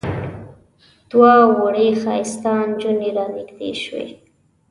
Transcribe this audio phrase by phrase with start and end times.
[1.09, 4.05] دوه وړې ښایسته نجونې را نږدې شوې.